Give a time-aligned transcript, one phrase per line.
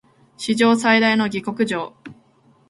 [0.35, 1.93] 史上最大の下剋上